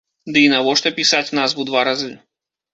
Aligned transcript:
Да 0.37 0.41
і 0.45 0.47
навошта 0.53 0.93
пісаць 0.99 1.35
назву 1.43 1.69
два 1.71 1.87
разы? 1.91 2.13